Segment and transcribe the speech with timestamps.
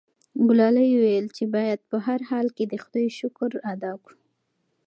[0.47, 4.19] ګلالۍ وویل چې باید په هر حال کې د خدای شکر ادا کړو.